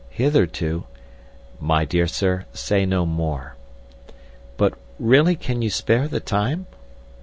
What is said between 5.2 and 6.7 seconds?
can you spare the time?"